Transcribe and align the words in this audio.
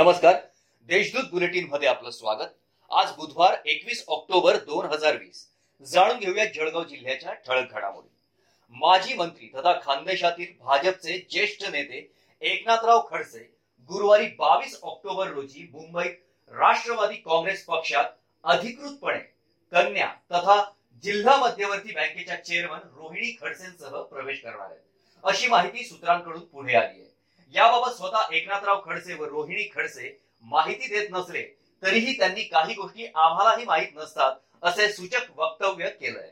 नमस्कार. 0.00 0.34
देशदूत 0.88 1.24
बुलेटिनमध्ये 1.30 1.88
आपलं 1.88 2.10
स्वागत. 2.10 2.52
आज 2.90 3.10
बुधवार 3.16 3.56
एकवीस 3.66 4.04
ऑक्टोबर 4.08 4.56
दोन 4.56 4.86
हजार 4.86 5.16
वीस. 5.16 5.42
जाणून 5.86 6.18
घेऊया 6.18 6.44
जळगाव 6.44 6.84
जिल्ह्याच्या 6.84 7.32
ठळक 7.32 7.72
घडामोडी. 7.72 8.08
माजी 8.74 9.14
मंत्री 9.14 9.48
तथा 9.56 9.72
खानदेशातील 9.82 10.46
भाजपचे 10.60 11.18
ज्येष्ठ 11.30 11.68
नेते 11.70 12.00
एकनाथराव 12.42 13.00
खडसे 13.10 13.38
गुरुवारी 13.90 14.26
बावीस 14.38 14.78
ऑक्टोबर 14.82 15.28
रोजी 15.28 15.68
मुंबईत 15.72 16.16
राष्ट्रवादी 16.52 17.16
काँग्रेस 17.16 17.64
पक्षात 17.64 18.04
अधिकृतपणे 18.44 19.18
कन्या 19.72 20.08
तथा 20.32 20.60
जिल्हा 21.04 21.36
मध्यवर्ती 21.36 21.92
बँकेच्या 21.92 22.44
चेअरमन 22.44 22.88
रोहिणी 22.94 23.36
खडसेंसह 23.40 24.02
प्रवेश 24.02 24.40
करणार 24.40 24.70
आहेत. 24.70 24.82
अशी 25.24 25.48
माहिती 25.48 25.84
सूत्रांकडून 25.84 26.44
पुढे 26.44 26.74
आली 26.74 27.00
आहे. 27.00 27.09
याबाबत 27.54 27.92
स्वतः 27.92 28.34
एकनाथराव 28.34 28.80
खडसे 28.84 29.14
व 29.14 29.24
रोहिणी 29.24 29.68
खडसे 29.74 30.16
माहिती 30.44 30.88
देत 30.88 31.08
नसले 31.10 31.42
तरीही 31.82 32.12
त्यांनी 32.18 32.42
काही 32.44 32.74
गोष्टी 32.74 33.06
आम्हालाही 33.06 33.64
माहीत 33.64 33.88
नसतात 33.94 34.36
असे 34.62 34.88
सूचक 34.92 35.30
वक्तव्य 35.36 35.88
केलंय. 35.90 36.30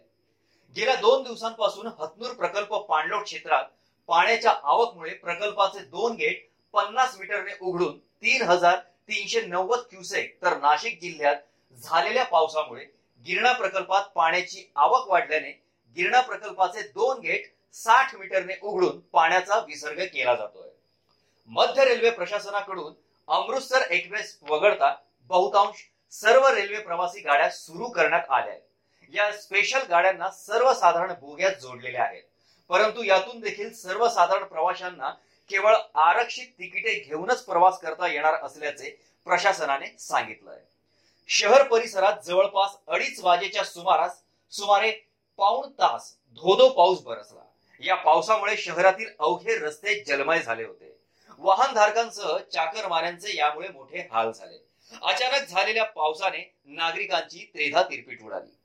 गेल्या 0.76 0.94
दोन 0.94 1.22
दिवसांपासून 1.22 1.86
हतनूर 1.86 2.32
प्रकल्प 2.32 2.74
पाणलोट 2.74 3.24
क्षेत्रात 3.24 3.64
पाण्याच्या 4.08 4.52
आवकमुळे 4.62 5.14
प्रकल्पाचे 5.14 5.78
दोन 5.78 6.14
गेट 6.16 6.46
पन्नास 6.74 7.16
मीटरने 7.18 7.56
उघडून 7.60 7.98
तीन 7.98 8.42
हजार 8.42 8.76
तीनशे 9.08 9.40
नव्वद 9.40 9.78
क्युसेक 9.90 10.36
तर 10.42 10.56
नाशिक 10.56 11.00
जिल्ह्यात 11.00 11.36
झालेल्या 11.78 12.24
पावसामुळे 12.24 12.84
गिरणा 13.26 13.52
प्रकल्पात 13.52 14.04
पाण्याची 14.14 14.70
आवक 14.76 15.08
वाढल्याने 15.08 15.50
गिरणा 15.96 16.20
प्रकल्पाचे 16.20 16.82
दोन 16.88 17.20
गेट 17.20 17.52
साठ 17.74 18.14
मीटरने 18.14 18.54
उघडून 18.62 19.00
पाण्याचा 19.00 19.58
विसर्ग 19.58 20.04
केला 20.04 20.34
जातोय. 20.34 20.68
मध्य 21.50 21.84
रेल्वे 21.84 22.10
प्रशासनाकडून 22.10 22.92
अमृतसर 23.28 23.80
एक्सप्रेस 23.90 24.38
वगळता 24.42 24.96
बहुतांश 25.20 25.74
सर्व 26.10 26.46
रेल्वे 26.46 26.78
प्रवासी 26.78 27.20
गाड्या 27.20 27.50
सुरू 27.50 27.88
करण्यात 27.88 28.22
आल्या 28.30 28.52
आहेत. 28.52 28.62
या 29.14 29.32
स्पेशल 29.32 29.78
गाड्यांना 29.90 30.30
सर्वसाधारण 30.30 31.12
बोग्यात 31.20 31.52
जोडलेल्या 31.52 32.02
आहेत. 32.02 32.22
परंतु 32.68 33.02
यातून 33.02 33.40
देखील 33.40 33.74
सर्वसाधारण 33.74 34.44
प्रवाशांना 34.44 35.10
केवळ 35.48 35.76
आरक्षित 35.94 36.46
तिकिटे 36.46 36.94
घेऊनच 36.94 37.44
प्रवास 37.44 37.78
करता 37.78 38.06
येणार 38.06 38.34
असल्याचे 38.34 38.90
प्रशासनाने 39.24 39.96
सांगितलंय. 39.98 40.60
शहर 41.28 41.62
परिसरात 41.62 42.12
जवळपास 42.24 42.70
अडीच 42.86 43.20
वाजेच्या 43.20 43.64
सुमारास 43.64 44.22
सुमारे 44.50 44.90
पाऊण 45.36 45.70
तास 45.70 46.14
धोधो 46.30 46.68
पाऊस 46.68 47.00
बरसला. 47.00 47.40
या 47.80 47.94
पावसामुळे 47.94 48.56
शहरातील 48.56 49.08
अवघे 49.18 49.58
रस्ते 49.58 50.04
जलमय 50.04 50.40
झाले 50.40 50.64
होते. 50.64 50.97
वाहनधारकांसह 51.38 52.38
चाकरमान्यांचे 52.52 53.36
यामुळे 53.36 53.68
मोठे 53.68 54.08
हाल 54.12 54.32
झाले. 54.32 54.68
अचानक 55.02 55.48
झालेल्या 55.48 55.84
पावसाने 55.84 56.54
नागरिकांची 56.64 57.50
त्रेधा 57.54 57.82
तिरपीट 57.82 58.22
उडाली. 58.22 58.56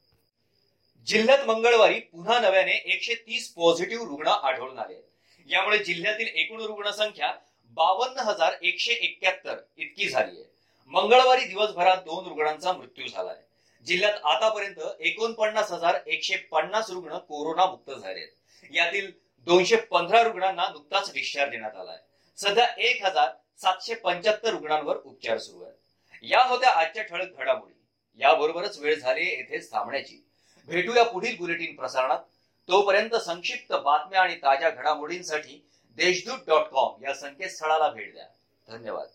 जिल्ह्यात 1.05 1.45
मंगळवारी 1.45 1.99
पुन्हा 1.99 2.39
नव्याने 2.39 2.71
एकशे 2.71 3.13
तीस 3.13 3.53
पॉझिटिव्ह 3.53 4.05
रुग्ण 4.05 4.27
आढळून 4.27 4.79
आले. 4.79 5.09
यामुळे 5.45 5.77
जिल्ह्यातील 5.77 6.27
एकूण 6.27 6.61
रुग्णसंख्या 6.61 7.33
बावन्न 7.63 8.19
हजार 8.19 8.53
एकशे 8.61 8.93
एक्क्याहत्तर 8.93 9.57
इतकी 9.77 10.09
झाली 10.09 10.31
आहे. 10.31 10.53
मंगळवारी 10.87 11.45
दिवसभरात 11.45 11.97
दोन 11.97 12.27
रुग्णांचा 12.27 12.73
मृत्यू 12.73 13.07
झालाय. 13.07 13.37
जिल्ह्यात 13.85 14.13
आतापर्यंत 14.23 14.79
एकोणपन्नास 14.99 15.71
हजार 15.71 15.99
एकशे 16.07 16.35
पन्नास 16.35 16.89
रुग्ण 16.89 17.17
कोरोना 17.17 17.65
मुक्त 17.65 17.91
झालेत. 17.91 18.27
यातील 18.71 19.11
दोनशे 19.39 19.75
पंधरा 19.75 20.23
रुग्णांना 20.23 20.67
नुकताच 20.69 21.13
डिस्चार्ज 21.13 21.51
देण्यात 21.51 21.75
आलाय. 21.75 21.97
सध्या 22.35 22.67
एक 22.77 23.05
हजार 23.05 23.29
सातशे 23.57 23.93
पंच्याहत्तर 23.93 24.49
रुग्णांवर 24.49 24.97
उपचार 24.97 25.37
सुरू 25.37 25.63
आहेत. 25.63 25.77
या 26.21 26.43
होत्या 26.43 26.69
आजच्या 26.69 27.03
ठळक 27.03 27.37
घडामोडी. 27.37 27.79
याबरोबरच 28.15 28.79
वेळ 28.79 28.99
झाली 28.99 29.25
येथेच 29.25 29.71
थांबण्याची. 29.71 30.25
भेटूया 30.67 31.03
पुढील 31.03 31.37
बुलेटिन 31.37 31.75
प्रसारणात. 31.75 32.19
तोपर्यंत 32.67 33.15
संक्षिप्त 33.15 33.73
बातम्या 33.73 34.21
आणि 34.21 34.35
ताज्या 34.35 34.69
घडामोडींसाठी 34.69 35.67
देशदूत 35.95 36.39
डॉट 36.47 36.65
कॉम 36.65 37.05
या 37.05 37.13
संकेतस्थळाला 37.13 37.89
भेट 37.89 38.13
द्या. 38.13 38.25
धन्यवाद. 38.67 39.07